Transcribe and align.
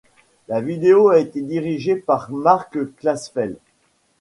La 0.47 0.61
vidéo 0.61 1.09
a 1.09 1.19
été 1.19 1.43
dirigée 1.43 1.95
par 1.95 2.31
Marc 2.31 2.95
Klasfeld. 2.95 3.59